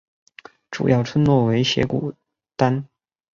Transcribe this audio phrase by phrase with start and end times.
[0.71, 2.11] 主要村落为斜古
[2.55, 2.87] 丹。